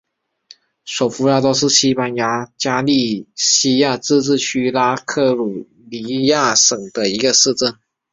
[0.83, 7.77] 索夫拉多是西班牙加利西亚自治区拉科鲁尼亚省的一个市镇。